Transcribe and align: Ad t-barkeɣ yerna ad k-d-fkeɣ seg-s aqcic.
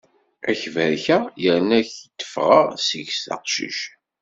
Ad 0.49 0.55
t-barkeɣ 0.61 1.23
yerna 1.43 1.75
ad 1.79 1.85
k-d-fkeɣ 1.89 2.65
seg-s 2.87 3.23
aqcic. 3.35 3.79